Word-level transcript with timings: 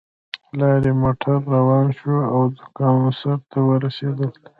لارۍ 0.59 0.93
موټر 1.01 1.37
روان 1.55 1.87
شو 1.97 2.15
او 2.33 2.41
د 2.55 2.57
کان 2.77 2.99
سر 3.19 3.37
ته 3.49 3.59
ورسېدل 3.67 4.31